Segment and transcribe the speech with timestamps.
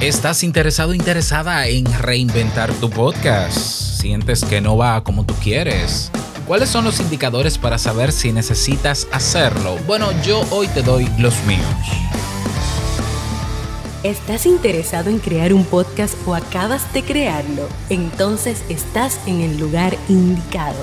[0.00, 3.58] ¿Estás interesado o interesada en reinventar tu podcast?
[3.58, 6.10] ¿Sientes que no va como tú quieres?
[6.46, 9.76] ¿Cuáles son los indicadores para saber si necesitas hacerlo?
[9.86, 11.66] Bueno, yo hoy te doy los míos.
[14.02, 17.68] ¿Estás interesado en crear un podcast o acabas de crearlo?
[17.90, 20.82] Entonces estás en el lugar indicado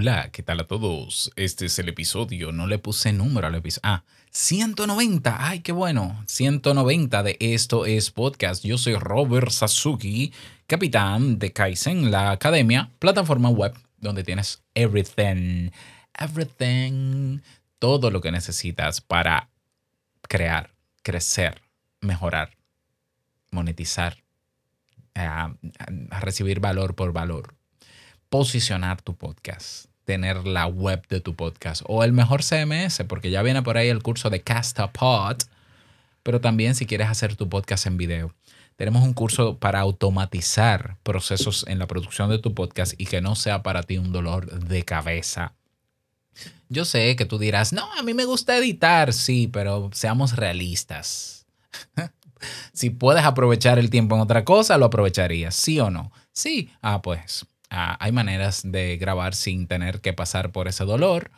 [0.00, 1.30] Hola, ¿qué tal a todos?
[1.36, 3.82] Este es el episodio, no le puse número al episodio.
[3.84, 6.24] Ah, 190, ay, qué bueno.
[6.26, 8.64] 190 de Esto es Podcast.
[8.64, 10.32] Yo soy Robert Sasuki,
[10.66, 15.68] capitán de Kaizen, la academia, plataforma web donde tienes everything,
[16.18, 17.40] everything,
[17.78, 19.50] todo lo que necesitas para
[20.22, 20.70] crear,
[21.02, 21.60] crecer,
[22.00, 22.56] mejorar,
[23.50, 24.16] monetizar,
[25.14, 25.28] eh,
[26.22, 27.54] recibir valor por valor
[28.30, 33.42] posicionar tu podcast, tener la web de tu podcast o el mejor CMS, porque ya
[33.42, 35.36] viene por ahí el curso de Castapod,
[36.22, 38.34] pero también si quieres hacer tu podcast en video.
[38.76, 43.36] Tenemos un curso para automatizar procesos en la producción de tu podcast y que no
[43.36, 45.52] sea para ti un dolor de cabeza.
[46.68, 51.46] Yo sé que tú dirás, no, a mí me gusta editar, sí, pero seamos realistas.
[52.72, 56.10] si puedes aprovechar el tiempo en otra cosa, lo aprovecharías, sí o no.
[56.32, 61.30] Sí, ah, pues Ah, hay maneras de grabar sin tener que pasar por ese dolor.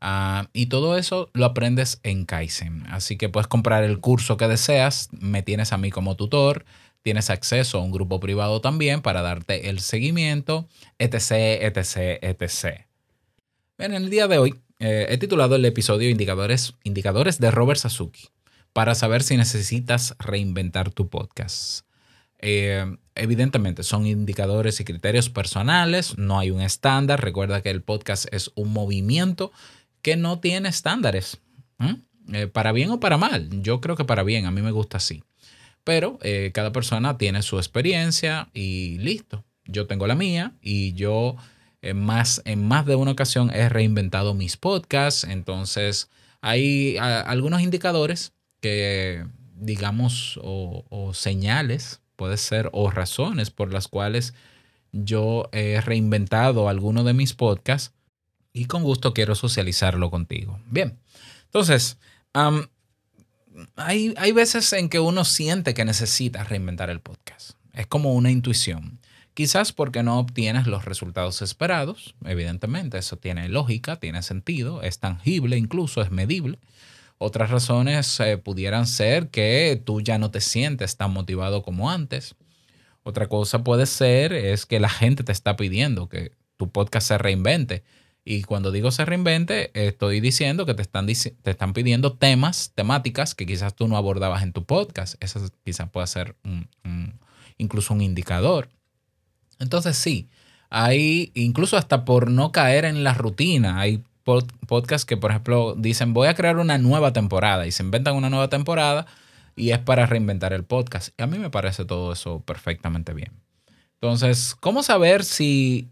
[0.00, 2.84] Ah, y todo eso lo aprendes en Kaizen.
[2.88, 6.64] Así que puedes comprar el curso que deseas, me tienes a mí como tutor,
[7.02, 12.86] tienes acceso a un grupo privado también para darte el seguimiento, etc., etc., etc.
[13.78, 17.78] Bien, en el día de hoy eh, he titulado el episodio Indicadores, Indicadores de Robert
[17.78, 18.28] Sasuki
[18.72, 21.85] para saber si necesitas reinventar tu podcast.
[22.38, 27.22] Eh, evidentemente son indicadores y criterios personales, no hay un estándar.
[27.22, 29.52] Recuerda que el podcast es un movimiento
[30.02, 31.40] que no tiene estándares,
[32.32, 33.48] eh, para bien o para mal.
[33.62, 35.22] Yo creo que para bien, a mí me gusta así.
[35.84, 39.44] Pero eh, cada persona tiene su experiencia y listo.
[39.64, 41.36] Yo tengo la mía y yo
[41.94, 45.24] más, en más de una ocasión he reinventado mis podcasts.
[45.24, 46.10] Entonces
[46.40, 54.34] hay algunos indicadores que, digamos, o señales puede ser o razones por las cuales
[54.92, 57.92] yo he reinventado alguno de mis podcasts
[58.52, 60.58] y con gusto quiero socializarlo contigo.
[60.70, 60.98] Bien,
[61.44, 61.98] entonces,
[63.76, 67.52] hay, hay veces en que uno siente que necesita reinventar el podcast.
[67.72, 68.98] Es como una intuición.
[69.34, 75.58] Quizás porque no obtienes los resultados esperados, evidentemente, eso tiene lógica, tiene sentido, es tangible,
[75.58, 76.58] incluso es medible.
[77.18, 82.34] Otras razones eh, pudieran ser que tú ya no te sientes tan motivado como antes.
[83.02, 87.18] Otra cosa puede ser es que la gente te está pidiendo que tu podcast se
[87.18, 87.84] reinvente.
[88.24, 93.34] Y cuando digo se reinvente, estoy diciendo que te están, te están pidiendo temas, temáticas
[93.34, 95.14] que quizás tú no abordabas en tu podcast.
[95.22, 96.34] Eso quizás puede ser
[97.56, 98.68] incluso un indicador.
[99.58, 100.28] Entonces sí,
[100.68, 106.12] hay incluso hasta por no caer en la rutina, hay podcasts que, por ejemplo, dicen
[106.12, 109.06] voy a crear una nueva temporada y se inventan una nueva temporada
[109.54, 111.18] y es para reinventar el podcast.
[111.18, 113.32] Y a mí me parece todo eso perfectamente bien.
[113.94, 115.88] Entonces, ¿cómo saber si,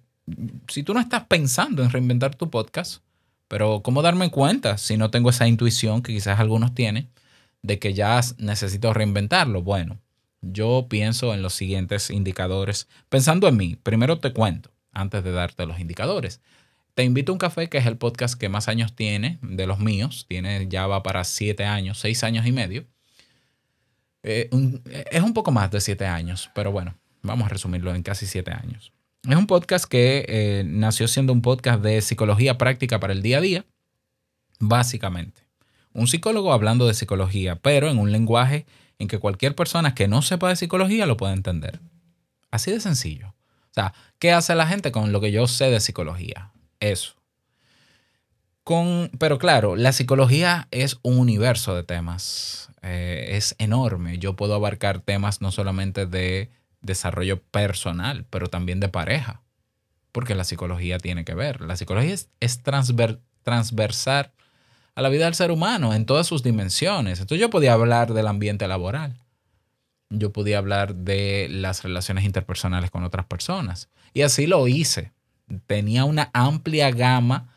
[0.69, 3.03] si tú no estás pensando en reinventar tu podcast?
[3.49, 7.09] Pero ¿cómo darme cuenta si no tengo esa intuición que quizás algunos tienen
[7.63, 9.63] de que ya necesito reinventarlo?
[9.63, 10.01] Bueno,
[10.43, 12.89] yo pienso en los siguientes indicadores.
[13.09, 16.41] Pensando en mí, primero te cuento antes de darte los indicadores.
[16.95, 19.81] Te invito a un café, que es el podcast que más años tiene de los
[19.81, 20.27] míos.
[20.29, 22.87] Tiene, ya va para siete años, seis años y medio.
[24.23, 24.49] Eh,
[25.11, 28.53] es un poco más de siete años, pero bueno, vamos a resumirlo en casi siete
[28.53, 28.93] años.
[29.29, 33.39] Es un podcast que eh, nació siendo un podcast de psicología práctica para el día
[33.39, 33.65] a día,
[34.61, 35.43] básicamente.
[35.95, 38.67] Un psicólogo hablando de psicología, pero en un lenguaje
[38.99, 41.81] en que cualquier persona que no sepa de psicología lo puede entender.
[42.51, 43.29] Así de sencillo.
[43.29, 46.53] O sea, ¿qué hace la gente con lo que yo sé de psicología?
[46.81, 47.15] Eso.
[48.65, 52.71] Con, pero claro, la psicología es un universo de temas.
[52.81, 54.19] Eh, es enorme.
[54.19, 56.51] Yo puedo abarcar temas no solamente de
[56.81, 59.43] desarrollo personal, pero también de pareja.
[60.13, 61.61] Porque la psicología tiene que ver.
[61.61, 62.63] La psicología es,
[63.43, 64.33] transversal
[64.95, 67.21] a la vida del ser humano en todas sus dimensiones.
[67.21, 69.19] Entonces yo podía hablar del ambiente laboral.
[70.11, 73.89] yo podía hablar de las relaciones interpersonales con otras personas.
[74.13, 75.13] Y así lo hice.
[75.67, 77.55] Tenía una amplia gama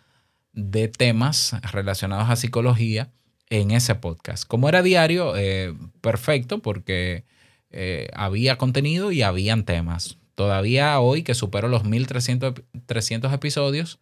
[0.53, 3.11] de temas relacionados a psicología
[3.49, 4.45] en ese podcast.
[4.45, 7.23] Como era diario, eh, perfecto, porque
[7.69, 10.17] eh, había contenido y habían temas.
[10.35, 12.53] Todavía hoy que supero los 1300
[12.85, 13.99] 300 episodios,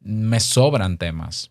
[0.00, 1.50] me sobran temas.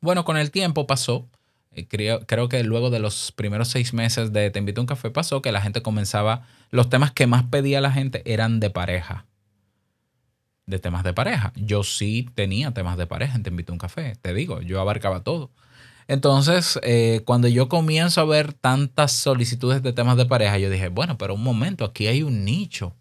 [0.00, 1.28] Bueno, con el tiempo pasó.
[1.72, 4.86] Eh, creo, creo, que luego de los primeros seis meses de Te invito a un
[4.86, 8.70] café pasó que la gente comenzaba, los temas que más pedía la gente eran de
[8.70, 9.26] pareja.
[10.66, 11.52] De temas de pareja.
[11.56, 15.22] Yo sí tenía temas de pareja Te invito a un café, te digo, yo abarcaba
[15.22, 15.50] todo.
[16.06, 20.88] Entonces, eh, cuando yo comienzo a ver tantas solicitudes de temas de pareja, yo dije,
[20.88, 22.94] bueno, pero un momento, aquí hay un nicho.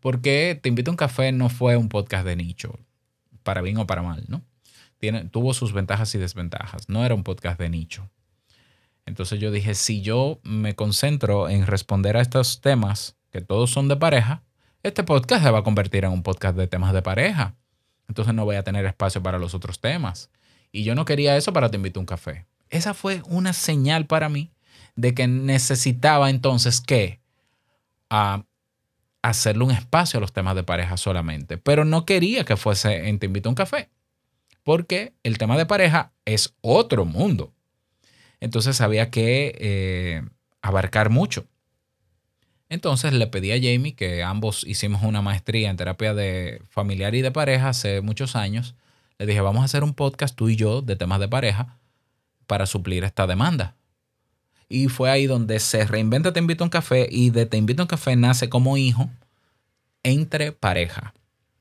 [0.00, 2.78] Porque Te invito a un café no fue un podcast de nicho,
[3.42, 4.42] para bien o para mal, ¿no?
[4.98, 8.08] Tiene, tuvo sus ventajas y desventajas, no era un podcast de nicho.
[9.04, 13.88] Entonces yo dije, si yo me concentro en responder a estos temas, que todos son
[13.88, 14.42] de pareja,
[14.86, 17.54] este podcast se va a convertir en un podcast de temas de pareja.
[18.08, 20.30] Entonces no voy a tener espacio para los otros temas.
[20.70, 22.46] Y yo no quería eso para Te invito a un café.
[22.70, 24.52] Esa fue una señal para mí
[24.94, 27.20] de que necesitaba entonces que
[28.10, 28.44] a
[29.22, 31.58] hacerle un espacio a los temas de pareja solamente.
[31.58, 33.90] Pero no quería que fuese en Te invito a un café.
[34.62, 37.52] Porque el tema de pareja es otro mundo.
[38.40, 40.22] Entonces había que eh,
[40.62, 41.46] abarcar mucho.
[42.68, 47.22] Entonces le pedí a Jamie, que ambos hicimos una maestría en terapia de familiar y
[47.22, 48.74] de pareja hace muchos años,
[49.18, 51.78] le dije, vamos a hacer un podcast tú y yo de temas de pareja
[52.46, 53.76] para suplir esta demanda.
[54.68, 57.82] Y fue ahí donde se reinventa Te invito a un café y de Te invito
[57.82, 59.08] a un café nace como hijo
[60.02, 61.14] entre pareja.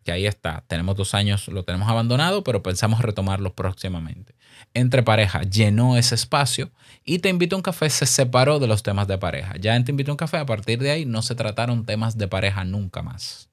[0.05, 4.35] Que ahí está, tenemos dos años, lo tenemos abandonado, pero pensamos retomarlo próximamente.
[4.75, 6.71] Entre pareja llenó ese espacio
[7.03, 9.55] y Te invito a un café se separó de los temas de pareja.
[9.59, 12.19] Ya en Te invito a un café, a partir de ahí no se trataron temas
[12.19, 13.49] de pareja nunca más.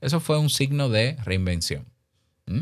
[0.00, 1.86] Eso fue un signo de reinvención.
[2.46, 2.60] ¿Mm?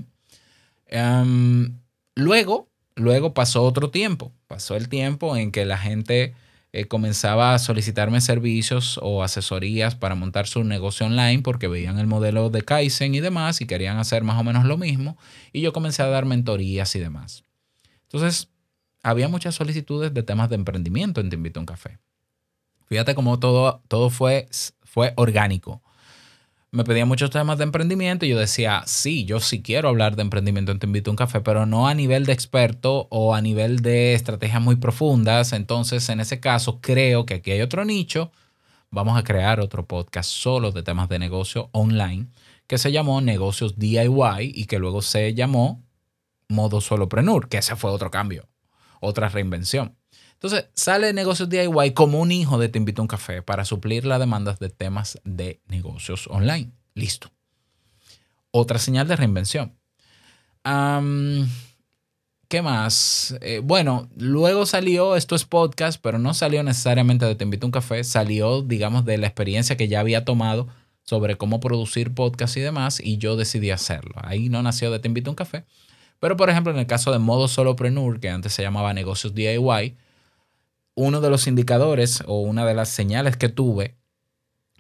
[0.87, 1.79] Em,
[2.14, 4.32] luego, luego pasó otro tiempo.
[4.47, 6.35] Pasó el tiempo en que la gente
[6.72, 12.06] eh, comenzaba a solicitarme servicios o asesorías para montar su negocio online porque veían el
[12.06, 15.19] modelo de Kaizen y demás y querían hacer más o menos lo mismo.
[15.52, 17.44] Y yo comencé a dar mentorías y demás.
[18.04, 18.48] Entonces,
[19.02, 21.98] había muchas solicitudes de temas de emprendimiento en Te Invito a un Café.
[22.86, 24.48] Fíjate cómo todo, todo fue,
[24.82, 25.82] fue orgánico
[26.72, 30.22] me pedían muchos temas de emprendimiento y yo decía, sí, yo sí quiero hablar de
[30.22, 33.42] emprendimiento en Te Invito a un Café, pero no a nivel de experto o a
[33.42, 35.52] nivel de estrategias muy profundas.
[35.52, 38.32] Entonces, en ese caso, creo que aquí hay otro nicho.
[38.90, 42.28] Vamos a crear otro podcast solo de temas de negocio online
[42.66, 45.84] que se llamó Negocios DIY y que luego se llamó
[46.48, 48.48] Modo Soloprenur, que ese fue otro cambio,
[49.02, 49.96] otra reinvención.
[50.34, 54.06] Entonces, sale Negocios DIY como un hijo de Te invito a un café para suplir
[54.06, 56.72] las demandas de temas de negocios online.
[56.94, 57.31] Listo.
[58.50, 59.76] Otra señal de reinvención.
[62.49, 63.37] ¿Qué más?
[63.40, 67.69] Eh, bueno, luego salió, esto es podcast, pero no salió necesariamente de Te invito a
[67.69, 70.69] un café, salió, digamos, de la experiencia que ya había tomado
[71.02, 74.14] sobre cómo producir podcast y demás, y yo decidí hacerlo.
[74.16, 75.64] Ahí no nació de Te invito a un café.
[76.22, 79.96] Pero, por ejemplo, en el caso de Modo Solopreneur, que antes se llamaba Negocios DIY,
[80.94, 83.97] uno de los indicadores o una de las señales que tuve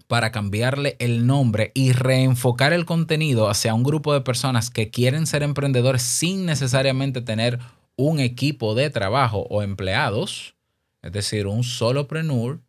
[0.06, 5.26] para cambiarle el nombre y reenfocar el contenido hacia un grupo de personas que quieren
[5.26, 7.58] ser emprendedores sin necesariamente tener
[7.96, 10.54] un equipo de trabajo o empleados,
[11.02, 12.60] es decir, un solopreneur,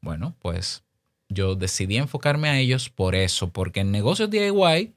[0.00, 0.82] bueno, pues
[1.28, 4.94] yo decidí enfocarme a ellos por eso, porque en negocios DIY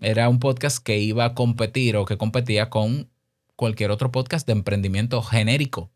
[0.00, 3.08] era un podcast que iba a competir o que competía con
[3.56, 5.90] cualquier otro podcast de emprendimiento genérico.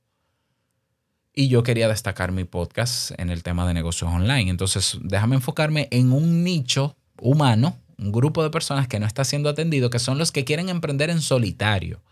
[1.34, 4.50] Y yo quería destacar mi podcast en el tema de negocios online.
[4.50, 9.48] Entonces, déjame enfocarme en un nicho humano, un grupo de personas que no está siendo
[9.48, 12.02] atendido, que son los que quieren emprender en solitario.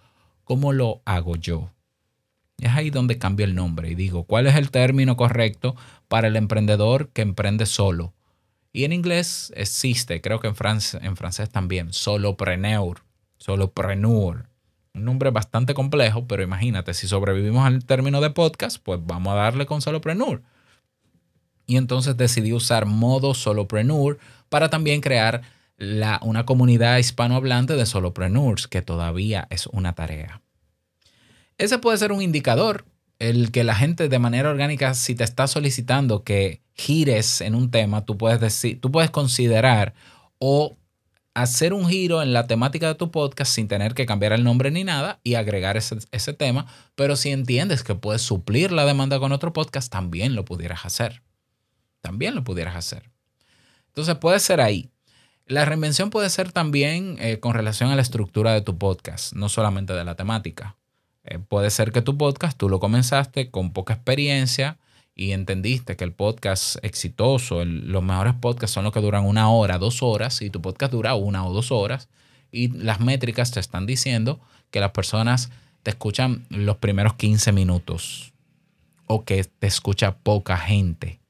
[0.44, 1.70] ¿Cómo lo hago yo?
[2.60, 5.76] es ahí donde cambio el nombre y digo, ¿cuál es el término correcto
[6.08, 8.12] para el emprendedor que emprende solo?
[8.72, 10.54] Y en inglés existe, creo que en,
[11.02, 13.02] en francés también, solopreneur,
[13.38, 14.48] solopreneur.
[14.94, 19.36] Un nombre bastante complejo, pero imagínate, si sobrevivimos al término de podcast, pues vamos a
[19.36, 20.42] darle con Solopreneur.
[21.66, 25.42] Y entonces decidí usar modo Solopreneur para también crear
[25.76, 30.42] la, una comunidad hispanohablante de Solopreneurs, que todavía es una tarea.
[31.56, 32.84] Ese puede ser un indicador,
[33.20, 37.70] el que la gente de manera orgánica, si te está solicitando que gires en un
[37.70, 39.94] tema, tú puedes decir, tú puedes considerar
[40.38, 40.76] o
[41.34, 44.70] hacer un giro en la temática de tu podcast sin tener que cambiar el nombre
[44.70, 46.66] ni nada y agregar ese, ese, tema.
[46.94, 51.22] Pero si entiendes que puedes suplir la demanda con otro podcast, también lo pudieras hacer.
[52.00, 53.10] También lo pudieras hacer.
[53.88, 54.90] Entonces puede ser ahí.
[55.46, 59.48] La reinvención puede ser también eh, con relación a la estructura de tu podcast, no
[59.48, 60.76] solamente de la temática.
[61.24, 64.78] Eh, puede ser que tu podcast tú lo comenzaste con poca experiencia
[65.14, 69.78] y entendiste que el podcast exitoso, los mejores podcasts son los que duran una hora,
[69.78, 72.08] dos horas, y tu podcast dura una o dos horas,
[72.50, 74.40] y las métricas te están diciendo
[74.70, 75.50] que las personas
[75.82, 78.32] te escuchan los primeros 15 minutos
[79.06, 81.20] o que te escucha poca gente.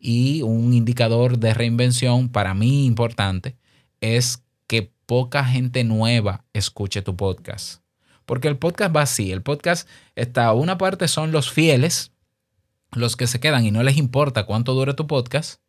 [0.00, 3.56] Y un indicador de reinvención para mí importante
[4.00, 7.82] es que poca gente nueva escuche tu podcast.
[8.26, 12.12] Porque el podcast va así, el podcast está, una parte son los fieles,
[12.92, 15.60] los que se quedan y no les importa cuánto dure tu podcast,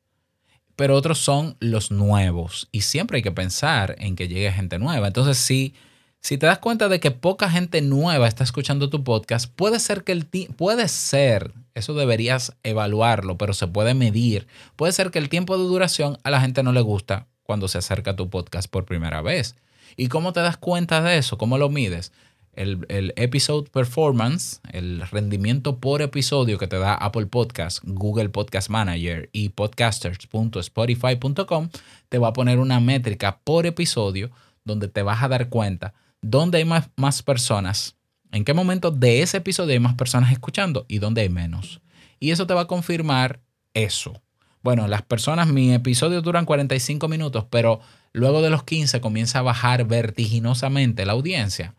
[0.76, 2.70] pero otros son los nuevos.
[2.72, 5.08] Y siempre hay que pensar en que llegue gente nueva.
[5.08, 5.74] Entonces, si,
[6.22, 10.04] si te das cuenta de que poca gente nueva está escuchando tu podcast, puede ser
[10.04, 14.48] que el puede ser, eso deberías evaluarlo, pero se puede medir.
[14.78, 17.80] Puede ser que el tiempo de duración a la gente no le gusta cuando se
[17.80, 19.56] acerca a tu podcast por primera vez.
[19.98, 21.38] ¿Y cómo te das cuenta de eso?
[21.38, 22.14] ¿Cómo lo mides?
[22.60, 29.30] El, episode performance, el rendimiento por episodio que te da Apple Podcast, Google Podcast Manager
[29.32, 31.70] y podcasters.spotify.com,
[32.10, 34.30] te va a poner una métrica por episodio
[34.66, 37.96] donde te vas a dar cuenta dónde hay más, más personas,
[38.34, 41.80] en qué momento de ese episodio hay más personas escuchando y dónde hay menos.
[42.20, 43.40] Y eso te va a confirmar
[43.74, 44.22] eso.
[44.62, 47.80] Bueno, las personas, mi episodio duran 45 minutos, pero
[48.12, 51.74] luego de los 15 comienza a bajar vertiginosamente la audiencia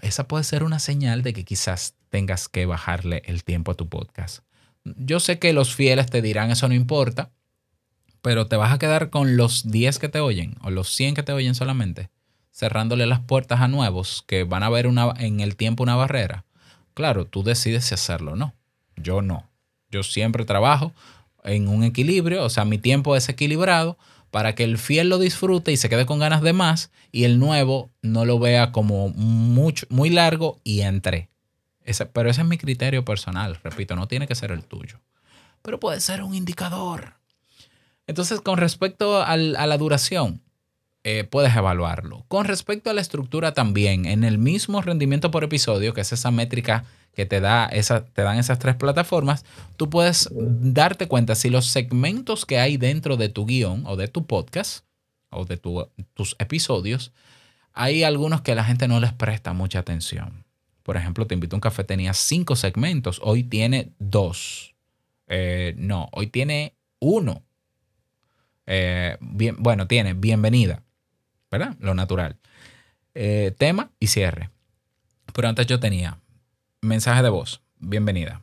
[0.00, 3.88] esa puede ser una señal de que quizás tengas que bajarle el tiempo a tu
[3.88, 4.40] podcast.
[4.84, 7.30] Yo sé que los fieles te dirán eso no importa,
[8.20, 11.22] pero te vas a quedar con los 10 que te oyen o los 100 que
[11.22, 12.10] te oyen solamente,
[12.52, 16.44] cerrándole las puertas a nuevos que van a ver una, en el tiempo una barrera.
[16.94, 18.54] Claro, tú decides si hacerlo o no.
[18.96, 19.48] Yo no.
[19.90, 20.92] Yo siempre trabajo
[21.44, 23.98] en un equilibrio, o sea, mi tiempo es equilibrado
[24.32, 27.38] para que el fiel lo disfrute y se quede con ganas de más y el
[27.38, 31.28] nuevo no lo vea como mucho, muy largo y entre.
[32.14, 35.00] pero ese es mi criterio personal, repito, no tiene que ser el tuyo.
[35.60, 37.18] Pero puede ser un indicador.
[38.06, 40.40] Entonces, con respecto a la duración,
[41.04, 42.24] eh, puedes evaluarlo.
[42.28, 46.30] Con respecto a la estructura también, en el mismo rendimiento por episodio, que es esa
[46.30, 49.44] métrica que te, da te dan esas tres plataformas,
[49.76, 54.08] tú puedes darte cuenta si los segmentos que hay dentro de tu guion o de
[54.08, 54.84] tu podcast
[55.30, 57.12] o de tus episodios,
[57.72, 60.44] hay algunos que la gente no les presta mucha atención.
[60.82, 64.74] Por ejemplo, Te invito a un café tenía cinco segmentos, hoy tiene dos.
[65.28, 67.42] Eh, no, hoy tiene uno.
[68.66, 70.82] Eh, bien, bueno, tiene bienvenida,
[71.52, 71.76] ¿verdad?
[71.78, 72.38] Lo natural.
[73.14, 74.48] Eh, tema y cierre.
[75.34, 76.18] Pero antes yo tenía
[76.80, 78.42] mensaje de voz, bienvenida.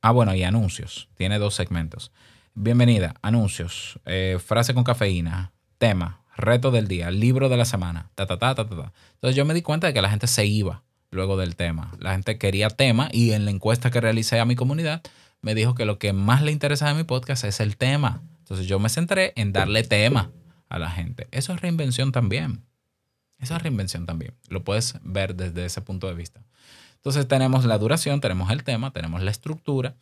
[0.00, 1.08] Ah, bueno, y anuncios.
[1.16, 2.12] Tiene dos segmentos.
[2.54, 8.26] Bienvenida, anuncios, eh, frase con cafeína, tema, reto del día, libro de la semana, ta,
[8.26, 8.92] ta, ta, ta, ta.
[9.14, 11.90] Entonces yo me di cuenta de que la gente se iba luego del tema.
[11.98, 15.02] La gente quería tema y en la encuesta que realicé a mi comunidad
[15.42, 18.22] me dijo que lo que más le interesa de mi podcast es el tema.
[18.38, 20.30] Entonces yo me centré en darle tema
[20.68, 21.28] a la gente.
[21.30, 22.62] Eso es reinvención también.
[23.38, 24.34] Eso es reinvención también.
[24.48, 26.40] Lo puedes ver desde ese punto de vista.
[26.96, 29.94] Entonces tenemos la duración, tenemos el tema, tenemos la estructura.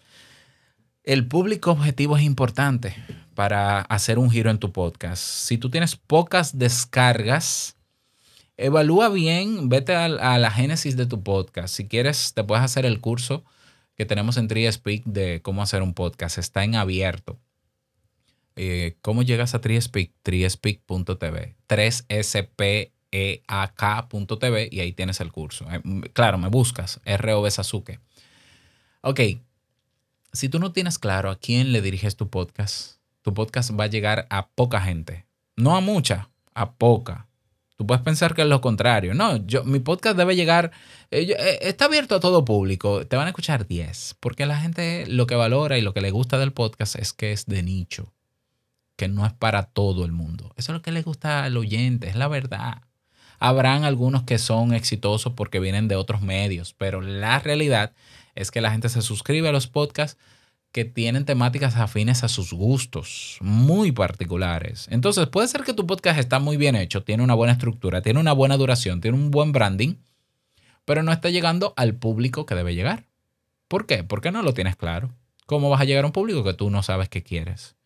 [1.03, 2.95] El público objetivo es importante
[3.35, 5.21] para hacer un giro en tu podcast.
[5.21, 7.77] Si tú tienes pocas descargas,
[8.57, 11.75] evalúa bien, vete a, la génesis de tu podcast.
[11.75, 13.45] Si quieres, te puedes hacer el curso
[13.97, 16.39] que tenemos en TriSpeak de cómo hacer un podcast.
[16.39, 17.37] Está en abierto.
[18.57, 20.13] Eh, ¿Cómo llegas a TriSpeak?
[20.23, 21.57] TriSpeak.tv.
[21.69, 25.67] 3SP eak.tv y ahí tienes el curso.
[25.71, 25.81] Eh,
[26.13, 28.01] claro, me buscas, ROB Sasuke.
[29.03, 29.21] Ok,
[30.33, 33.89] si tú no tienes claro a quién le diriges tu podcast, tu podcast va a
[33.89, 35.27] llegar a poca gente.
[35.57, 37.29] No a mucha, a poca.
[37.77, 39.15] Tú puedes pensar que es lo contrario.
[39.15, 40.71] No, yo, mi podcast debe llegar,
[41.11, 43.07] eh, está abierto a todo público.
[43.07, 46.11] Te van a escuchar 10, porque la gente lo que valora y lo que le
[46.11, 48.13] gusta del podcast es que es de nicho,
[48.97, 50.53] que no es para todo el mundo.
[50.57, 52.83] Eso es lo que le gusta al oyente, es la verdad.
[53.39, 57.93] Habrán algunos que son exitosos porque vienen de otros medios, pero la realidad
[58.35, 60.19] es que la gente se suscribe a los podcasts
[60.73, 64.89] que tienen temáticas afines a sus gustos, muy particulares.
[64.91, 68.21] Entonces, puede ser que tu podcast está muy bien hecho, tiene una buena estructura, tiene
[68.21, 69.97] una buena duración, tiene un buen branding,
[70.87, 73.05] pero no está llegando al público que debe llegar.
[73.69, 74.03] ¿Por qué?
[74.03, 75.11] Porque no lo tienes claro.
[75.47, 77.77] ¿Cómo vas a llegar a un público que tú no sabes qué quieres?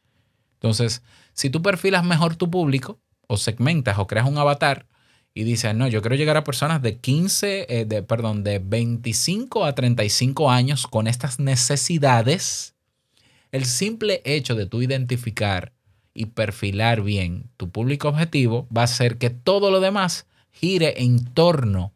[0.66, 4.86] Entonces, si tú perfilas mejor tu público, o segmentas o creas un avatar
[5.32, 9.64] y dices, no, yo quiero llegar a personas de 15, eh, de, perdón, de 25
[9.64, 12.74] a 35 años con estas necesidades,
[13.52, 15.72] el simple hecho de tú identificar
[16.14, 21.24] y perfilar bien tu público objetivo va a hacer que todo lo demás gire en
[21.32, 21.92] torno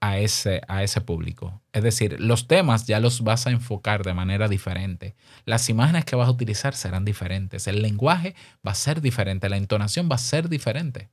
[0.00, 1.60] a ese, a ese público.
[1.72, 5.14] Es decir, los temas ya los vas a enfocar de manera diferente.
[5.44, 7.66] Las imágenes que vas a utilizar serán diferentes.
[7.66, 8.34] El lenguaje
[8.66, 9.48] va a ser diferente.
[9.48, 11.08] La entonación va a ser diferente.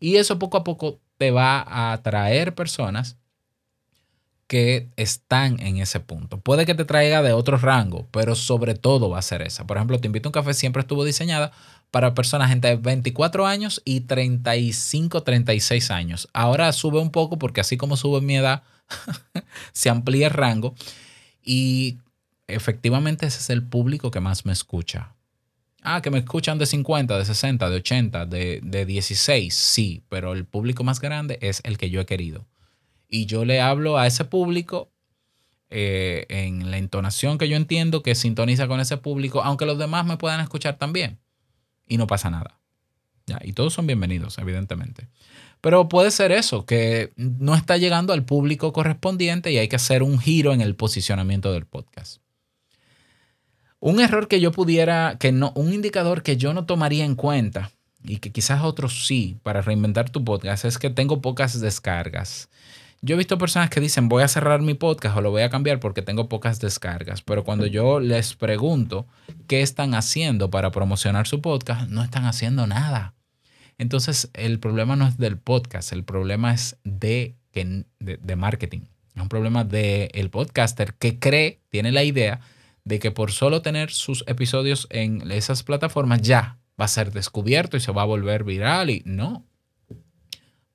[0.00, 3.18] Y eso poco a poco te va a atraer personas
[4.48, 6.40] que están en ese punto.
[6.40, 9.66] Puede que te traiga de otro rango, pero sobre todo va a ser esa.
[9.66, 11.52] Por ejemplo, Te invito a un café siempre estuvo diseñada
[11.90, 16.28] para personas entre 24 años y 35, 36 años.
[16.32, 18.62] Ahora sube un poco porque así como sube mi edad,
[19.72, 20.74] se amplía el rango
[21.42, 21.98] y
[22.46, 25.14] efectivamente ese es el público que más me escucha.
[25.82, 30.32] Ah, que me escuchan de 50, de 60, de 80, de, de 16, sí, pero
[30.32, 32.46] el público más grande es el que yo he querido.
[33.08, 34.90] Y yo le hablo a ese público
[35.70, 40.04] eh, en la entonación que yo entiendo que sintoniza con ese público, aunque los demás
[40.04, 41.18] me puedan escuchar también
[41.88, 42.58] y no pasa nada.
[43.42, 45.08] Y todos son bienvenidos, evidentemente.
[45.60, 50.02] Pero puede ser eso, que no está llegando al público correspondiente y hay que hacer
[50.02, 52.22] un giro en el posicionamiento del podcast.
[53.80, 57.70] Un error que yo pudiera, que no, un indicador que yo no tomaría en cuenta
[58.02, 62.48] y que quizás otros sí para reinventar tu podcast es que tengo pocas descargas.
[63.00, 65.50] Yo he visto personas que dicen voy a cerrar mi podcast o lo voy a
[65.50, 69.06] cambiar porque tengo pocas descargas, pero cuando yo les pregunto
[69.46, 73.14] qué están haciendo para promocionar su podcast, no están haciendo nada.
[73.78, 78.80] Entonces el problema no es del podcast, el problema es de, de, marketing.
[79.14, 82.40] Es un problema del podcaster que cree, tiene la idea
[82.82, 87.76] de que por solo tener sus episodios en esas plataformas ya va a ser descubierto
[87.76, 89.44] y se va a volver viral y no,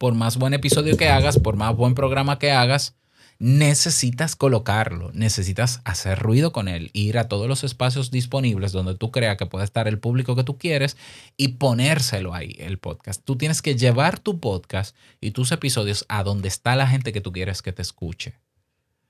[0.03, 2.93] por más buen episodio que hagas, por más buen programa que hagas,
[3.39, 9.11] necesitas colocarlo, necesitas hacer ruido con él, ir a todos los espacios disponibles donde tú
[9.11, 10.97] creas que puede estar el público que tú quieres
[11.37, 13.23] y ponérselo ahí, el podcast.
[13.23, 17.21] Tú tienes que llevar tu podcast y tus episodios a donde está la gente que
[17.21, 18.33] tú quieres que te escuche.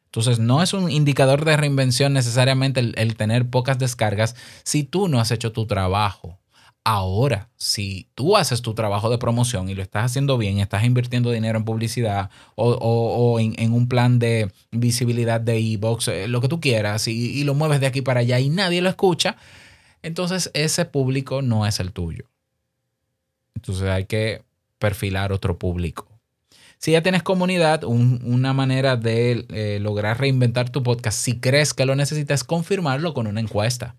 [0.06, 5.08] Entonces, no es un indicador de reinvención necesariamente el, el tener pocas descargas si tú
[5.08, 6.38] no has hecho tu trabajo.
[6.86, 11.32] Ahora, si tú haces tu trabajo de promoción y lo estás haciendo bien, estás invirtiendo
[11.32, 16.60] dinero en publicidad o, en, un plan de visibilidad de e-box, eh, lo que tú
[16.60, 19.38] quieras, y, lo mueves de aquí para allá y nadie lo escucha,
[20.02, 22.26] entonces ese público no es el tuyo.
[23.56, 24.44] Entonces hay que
[24.78, 26.10] perfilar otro público.
[26.80, 31.86] Si ya tienes comunidad, una manera de eh, lograr reinventar tu podcast, si crees que
[31.86, 33.96] lo necesitas, confirmarlo con una encuesta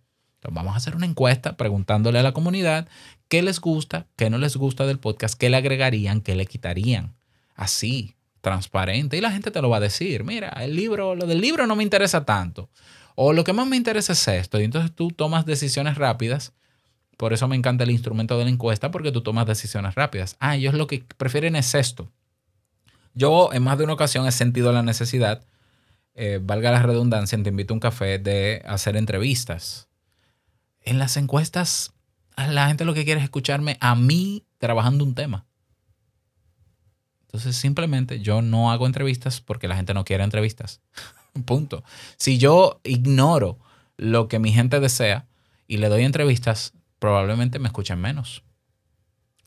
[0.50, 2.88] vamos a hacer una encuesta preguntándole a la comunidad
[3.28, 7.14] qué les gusta, qué no les gusta del podcast, qué le agregarían, qué le quitarían.
[7.54, 9.16] Así, transparente.
[9.16, 10.22] Y la gente te lo va a decir.
[10.22, 12.70] Mira, el libro, lo del libro no me interesa tanto.
[13.16, 14.60] O lo que más me interesa es esto.
[14.60, 16.52] Y entonces tú tomas decisiones rápidas.
[17.16, 20.36] Por eso me encanta el instrumento de la encuesta, porque tú tomas decisiones rápidas.
[20.40, 22.10] Ah, ellos lo que prefieren es esto.
[23.14, 25.44] Yo en más de una ocasión he sentido la necesidad,
[26.14, 29.88] eh, valga la redundancia, te invito a un café, de hacer entrevistas
[30.84, 31.94] en las encuestas
[32.36, 35.46] la gente lo que quiere es escucharme a mí trabajando un tema.
[37.26, 40.80] Entonces simplemente yo no hago entrevistas porque la gente no quiere entrevistas.
[41.46, 41.82] Punto.
[42.16, 43.58] Si yo ignoro
[43.96, 45.26] lo que mi gente desea
[45.66, 48.42] y le doy entrevistas, probablemente me escuchen menos.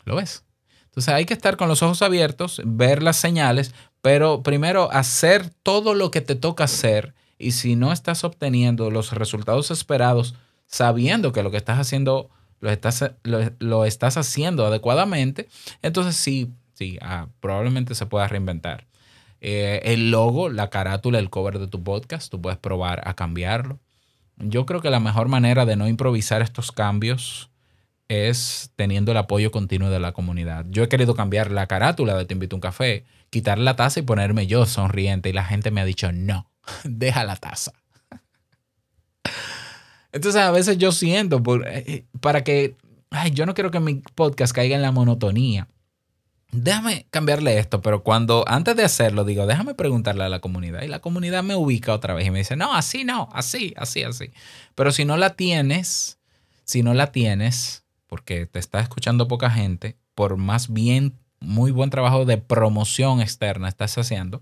[0.03, 0.43] ¿Lo ves?
[0.85, 5.93] Entonces hay que estar con los ojos abiertos, ver las señales, pero primero hacer todo
[5.93, 10.35] lo que te toca hacer y si no estás obteniendo los resultados esperados,
[10.67, 15.47] sabiendo que lo que estás haciendo lo estás, lo, estás haciendo adecuadamente,
[15.81, 18.87] entonces sí, sí, ah, probablemente se pueda reinventar.
[19.41, 23.79] Eh, el logo, la carátula, el cover de tu podcast, tú puedes probar a cambiarlo.
[24.37, 27.49] Yo creo que la mejor manera de no improvisar estos cambios
[28.07, 30.65] es teniendo el apoyo continuo de la comunidad.
[30.69, 33.99] Yo he querido cambiar la carátula de Te invito a un café, quitar la taza
[33.99, 36.49] y ponerme yo sonriente y la gente me ha dicho, no,
[36.83, 37.73] deja la taza.
[40.11, 42.75] Entonces a veces yo siento, por, eh, eh, para que,
[43.09, 45.67] ay, yo no quiero que mi podcast caiga en la monotonía.
[46.51, 50.87] Déjame cambiarle esto, pero cuando antes de hacerlo digo, déjame preguntarle a la comunidad y
[50.87, 54.31] la comunidad me ubica otra vez y me dice, no, así no, así, así, así.
[54.73, 56.19] Pero si no la tienes,
[56.63, 61.89] si no la tienes, porque te está escuchando poca gente, por más bien, muy buen
[61.89, 64.41] trabajo de promoción externa estás haciendo,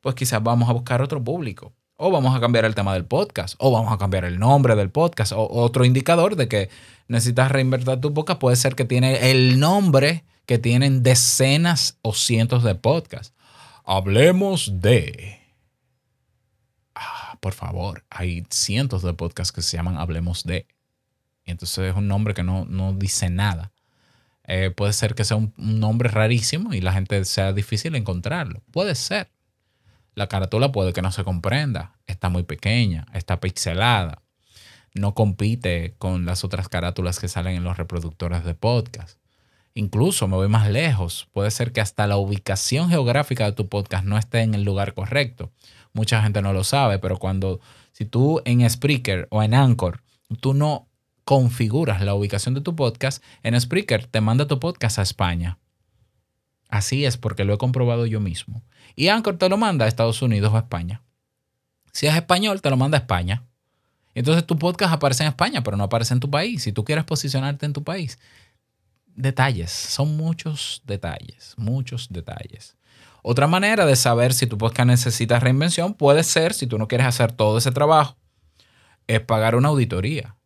[0.00, 1.72] pues quizás vamos a buscar otro público
[2.04, 4.90] o vamos a cambiar el tema del podcast, o vamos a cambiar el nombre del
[4.90, 6.68] podcast, o otro indicador de que
[7.06, 12.64] necesitas reinvertir tu podcast puede ser que tiene el nombre que tienen decenas o cientos
[12.64, 13.32] de podcasts.
[13.84, 15.38] Hablemos de...
[16.96, 20.66] Ah, por favor, hay cientos de podcasts que se llaman Hablemos de.
[21.44, 23.70] Y entonces es un nombre que no, dice nada.
[24.48, 28.60] Eh, puede ser que sea un, nombre rarísimo y la gente sea difícil encontrarlo.
[28.72, 29.31] Puede ser.
[30.14, 31.96] La carátula puede que no se comprenda.
[32.06, 34.22] Está muy pequeña, está pixelada.
[34.94, 39.18] No compite con las otras carátulas que salen en los reproductores de podcast.
[39.74, 41.28] Incluso me voy más lejos.
[41.32, 44.92] Puede ser que hasta la ubicación geográfica de tu podcast no esté en el lugar
[44.92, 45.50] correcto.
[45.94, 47.60] Mucha gente no lo sabe, pero cuando,
[47.92, 50.02] si tú en Spreaker o en Anchor,
[50.40, 50.88] tú no
[51.24, 55.58] configuras la ubicación de tu podcast, en Spreaker te manda tu podcast a España.
[56.72, 58.62] Así es porque lo he comprobado yo mismo.
[58.96, 61.02] Y Anchor te lo manda a Estados Unidos o a España.
[61.92, 63.44] Si es español, te lo manda a España.
[64.14, 66.62] Entonces tu podcast aparece en España, pero no aparece en tu país.
[66.62, 68.18] Si tú quieres posicionarte en tu país,
[69.14, 72.74] detalles, son muchos detalles, muchos detalles.
[73.22, 77.06] Otra manera de saber si tu podcast necesita reinvención puede ser, si tú no quieres
[77.06, 78.16] hacer todo ese trabajo,
[79.06, 80.36] es pagar una auditoría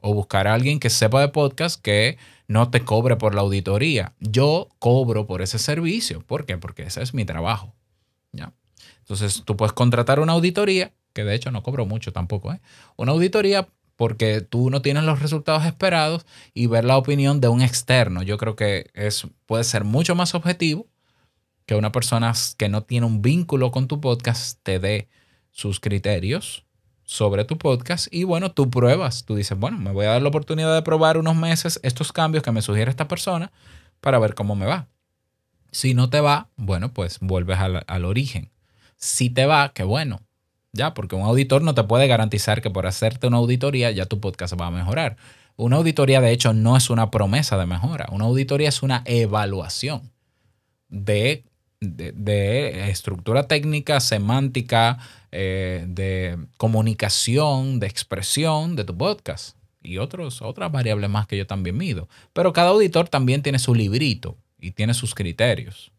[0.00, 4.14] o buscar a alguien que sepa de podcast que no te cobre por la auditoría.
[4.20, 6.22] Yo cobro por ese servicio.
[6.22, 6.56] ¿Por qué?
[6.56, 7.74] Porque ese es mi trabajo.
[8.32, 8.52] ¿ya?
[9.00, 12.60] Entonces tú puedes contratar una auditoría, que de hecho no cobro mucho tampoco, ¿eh?
[12.96, 17.62] una auditoría porque tú no tienes los resultados esperados y ver la opinión de un
[17.62, 18.22] externo.
[18.22, 20.86] Yo creo que es, puede ser mucho más objetivo
[21.66, 25.08] que una persona que no tiene un vínculo con tu podcast te dé
[25.50, 26.64] sus criterios
[27.08, 30.28] sobre tu podcast y bueno, tú pruebas, tú dices, bueno, me voy a dar la
[30.28, 33.50] oportunidad de probar unos meses estos cambios que me sugiere esta persona
[34.02, 34.88] para ver cómo me va.
[35.72, 38.50] Si no te va, bueno, pues vuelves al, al origen.
[38.96, 40.20] Si te va, qué bueno,
[40.72, 44.20] ya, porque un auditor no te puede garantizar que por hacerte una auditoría ya tu
[44.20, 45.16] podcast va a mejorar.
[45.56, 48.06] Una auditoría, de hecho, no es una promesa de mejora.
[48.12, 50.12] Una auditoría es una evaluación
[50.88, 51.46] de,
[51.80, 54.98] de, estructura técnica, semántica,
[55.32, 61.46] eh, de comunicación, de expresión de tu podcast y otros, otras variables más que yo
[61.46, 62.08] también mido.
[62.32, 65.92] Pero cada auditor también tiene su librito y tiene sus criterios.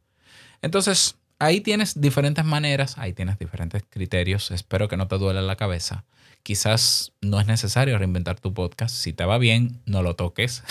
[0.61, 4.51] Entonces, ahí tienes diferentes maneras, ahí tienes diferentes criterios.
[4.51, 6.03] Espero que no te duele la cabeza.
[6.43, 8.95] Quizás no es necesario reinventar tu podcast.
[8.95, 10.63] Si te va bien, no lo toques.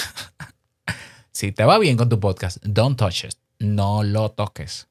[1.32, 3.34] si te va bien con tu podcast, don't touch it.
[3.58, 4.88] No lo toques.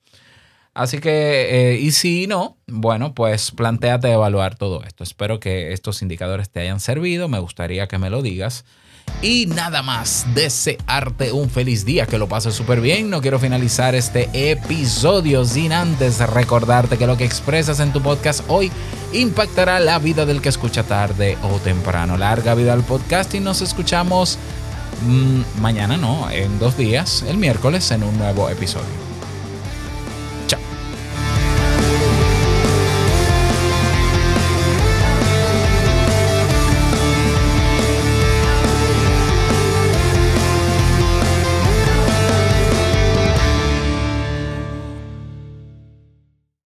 [0.78, 5.04] Así que, eh, y si no, bueno, pues planteate evaluar todo esto.
[5.04, 7.28] Espero que estos indicadores te hayan servido.
[7.28, 8.64] Me gustaría que me lo digas.
[9.24, 13.10] Y nada más, desearte un feliz día, que lo pases súper bien.
[13.10, 18.44] No quiero finalizar este episodio sin antes recordarte que lo que expresas en tu podcast
[18.48, 18.72] hoy
[19.14, 22.18] impactará la vida del que escucha tarde o temprano.
[22.18, 24.38] Larga vida al podcast y nos escuchamos
[25.08, 29.07] mm, mañana, no, en dos días, el miércoles, en un nuevo episodio.